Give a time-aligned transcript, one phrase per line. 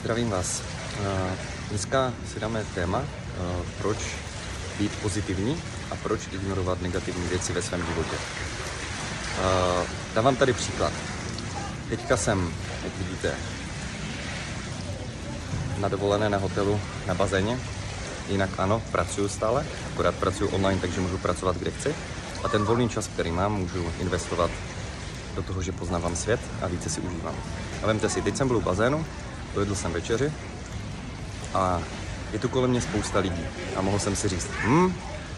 [0.00, 0.62] Zdravím vás.
[1.00, 1.32] Eh,
[1.70, 3.98] Dneska si dáme téma, eh, proč
[4.78, 8.16] být pozitivní a proč ignorovat negativní věci ve svém životě.
[8.16, 10.92] Eh, Dávám tady příklad.
[11.88, 12.54] Teďka jsem,
[12.84, 13.34] jak vidíte,
[15.78, 17.58] na dovolené na hotelu na bazéně.
[18.28, 21.94] Jinak ano, pracuju stále, akorát pracuju online, takže můžu pracovat kde chci.
[22.44, 24.50] A ten volný čas, který mám, můžu investovat
[25.34, 27.34] do toho, že poznávám svět a více si užívám.
[27.82, 29.06] A vemte si, teď jsem byl u bazénu,
[29.56, 30.32] dojedl jsem večeři
[31.54, 31.82] a
[32.32, 33.44] je tu kolem mě spousta lidí.
[33.76, 34.92] A mohl jsem si říct, hm,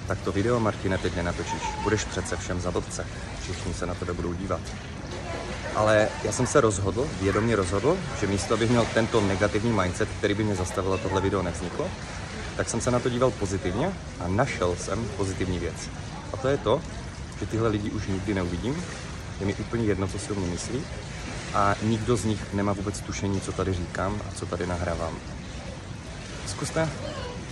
[0.07, 1.63] tak to video, Martine, teď nenatočíš.
[1.83, 3.07] Budeš přece všem za blbce.
[3.43, 4.61] Všichni se na tebe budou dívat.
[5.75, 10.35] Ale já jsem se rozhodl, vědomě rozhodl, že místo, abych měl tento negativní mindset, který
[10.35, 11.89] by mě zastavil a tohle video nevzniklo,
[12.57, 15.91] tak jsem se na to díval pozitivně a našel jsem pozitivní věc.
[16.33, 16.83] A to je to,
[17.41, 18.85] že tyhle lidi už nikdy neuvidím,
[19.41, 20.83] je mi úplně jedno, co si o mě myslí
[21.55, 25.17] a nikdo z nich nemá vůbec tušení, co tady říkám a co tady nahrávám.
[26.47, 26.89] Zkuste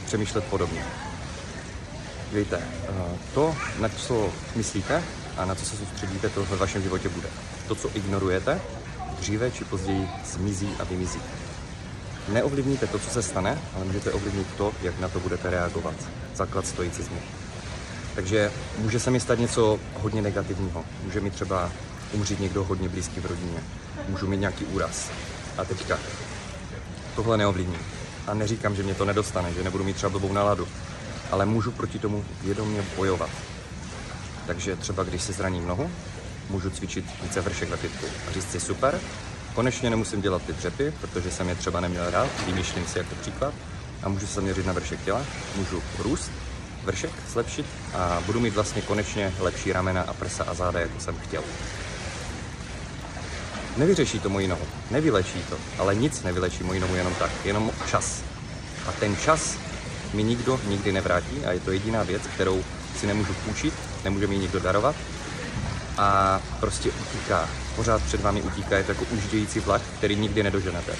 [0.07, 0.85] přemýšlet podobně.
[2.33, 5.03] Víte, eh, to, na co myslíte
[5.37, 7.29] a na co se soustředíte, to ve vašem životě bude.
[7.69, 8.61] To, co ignorujete,
[9.21, 11.21] dříve či později zmizí a vymizí.
[12.29, 15.95] Neovlivníte to, co se stane, ale můžete ovlivnit to, jak na to budete reagovat.
[16.35, 17.19] Základ stoicismu.
[18.17, 20.85] Takže může se mi stát něco hodně negativního.
[21.03, 21.73] Může mi třeba
[22.13, 23.59] umřít někdo hodně blízký v rodině.
[24.09, 25.11] Můžu mít nějaký úraz.
[25.59, 25.99] A teďka
[27.17, 27.81] tohle neovlivním.
[28.27, 30.69] A neříkám, že mě to nedostane, že nebudu mít třeba blbou náladu.
[31.31, 33.31] Ale můžu proti tomu vědomě bojovat.
[34.47, 35.91] Takže třeba když si zraním nohu,
[36.51, 39.01] můžu cvičit více vršek ve fitku a říct si super,
[39.55, 43.55] konečně nemusím dělat ty dřepy, protože jsem je třeba neměl rád, vymýšlím si jako příklad
[44.03, 45.23] a můžu se zaměřit na vršek těla,
[45.57, 46.31] můžu růst,
[46.87, 51.17] vršek zlepšit a budu mít vlastně konečně lepší ramena a prsa a záda, jako jsem
[51.19, 51.43] chtěl.
[53.77, 58.23] Nevyřeší to moji nohu, nevylečí to, ale nic nevylečí moji nohu jenom tak, jenom čas.
[58.89, 59.57] A ten čas
[60.15, 62.65] mi nikdo nikdy nevrátí a je to jediná věc, kterou
[63.01, 64.97] si nemůžu půjčit, nemůže mi nikdo darovat
[65.99, 67.49] a prostě utíká.
[67.77, 70.93] Pořád před vámi utíká, je to jako uždějící vlak, který nikdy nedoženete.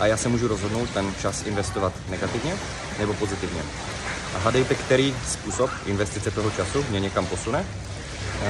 [0.00, 2.54] A já se můžu rozhodnout ten čas investovat negativně
[2.98, 3.62] nebo pozitivně.
[4.36, 7.64] A hledejte, který způsob investice toho času mě někam posune,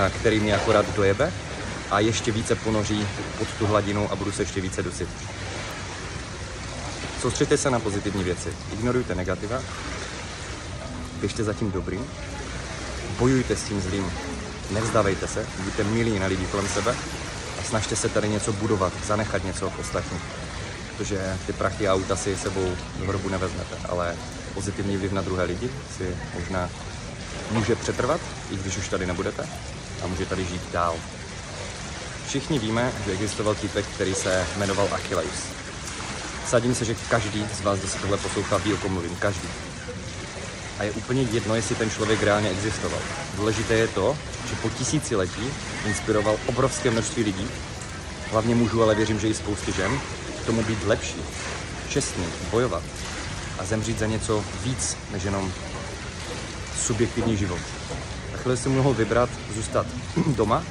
[0.06, 1.32] a který mě akorát dojebe
[1.90, 3.06] a ještě více ponoří
[3.38, 5.08] pod tu hladinu a budu se ještě více dusit.
[7.20, 9.62] Soustřeďte se na pozitivní věci, ignorujte negativa,
[11.20, 12.06] běžte za tím dobrým,
[13.18, 14.12] bojujte s tím zlým,
[14.70, 16.94] nevzdávejte se, buďte milí na lidi kolem sebe
[17.60, 20.20] a snažte se tady něco budovat, zanechat něco ostatním.
[20.96, 24.16] Protože ty prachy a auta si sebou do hrobu nevezmete, ale
[24.54, 26.70] pozitivní vliv na druhé lidi si možná
[27.50, 28.20] může přetrvat,
[28.50, 29.48] i když už tady nebudete
[30.04, 30.94] a může tady žít dál.
[32.26, 35.56] Všichni víme, že existoval týpek, který se jmenoval Achilleus.
[36.46, 39.16] Sadím se, že každý z vás, kdo si tohle poslouchá, ví, o kom mluvím.
[39.16, 39.48] Každý.
[40.78, 43.00] A je úplně jedno, jestli ten člověk reálně existoval.
[43.36, 44.18] Důležité je to,
[44.48, 45.50] že po tisíciletí
[45.86, 47.48] inspiroval obrovské množství lidí,
[48.30, 50.00] hlavně mužů, ale věřím, že i spousty žen,
[50.46, 51.16] tomu být lepší,
[51.88, 52.82] čestný, bojovat
[53.58, 55.52] a zemřít za něco víc, než jenom
[56.78, 57.60] subjektivní život.
[58.32, 59.86] Takhle si mohl vybrat zůstat
[60.36, 60.62] doma,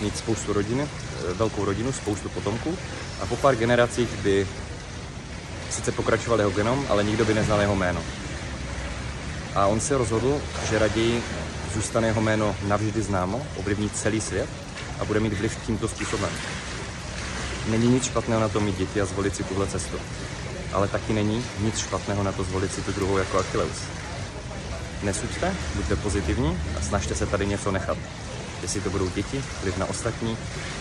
[0.00, 0.88] mít spoustu rodiny,
[1.34, 2.78] velkou rodinu, spoustu potomků
[3.22, 4.46] a po pár generacích by
[5.70, 8.00] sice pokračoval jeho genom, ale nikdo by neznal jeho jméno.
[9.54, 11.22] A on se rozhodl, že raději
[11.74, 14.48] zůstane jeho jméno navždy známo, ovlivní celý svět
[15.00, 16.30] a bude mít vliv tímto způsobem.
[17.70, 19.96] Není nic špatného na to mít děti a zvolit si tuhle cestu.
[20.72, 23.78] Ale taky není nic špatného na to zvolit si tu druhou jako Achilleus.
[25.02, 27.98] Nesuďte, buďte pozitivní a snažte se tady něco nechat.
[28.62, 30.36] Jestli to budou děti, vliv na ostatní,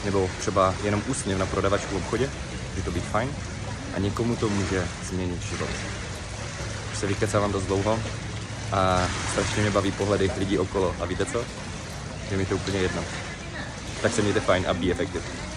[0.05, 2.29] nebo třeba jenom úsměv na prodavačku v obchodě,
[2.69, 3.29] může to být fajn
[3.95, 5.69] a někomu to může změnit život.
[6.91, 7.99] Už se vykecávám dost dlouho
[8.71, 10.95] a strašně mě baví pohledy lidí okolo.
[11.01, 11.43] A víte co?
[12.31, 13.03] Je mi to úplně jedno.
[14.01, 15.48] Tak se mějte fajn a be effective.